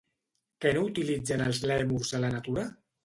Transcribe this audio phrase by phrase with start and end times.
[0.63, 2.65] Què no utilitzen els lèmurs a la natura?